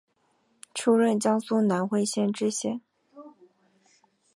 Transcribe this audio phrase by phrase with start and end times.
[0.73, 2.81] 出任江苏南汇县知县。